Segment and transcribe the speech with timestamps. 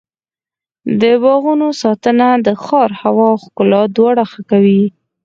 [1.01, 4.83] د باغونو ساتنه د ښار هوا او ښکلا دواړه ښه کوي.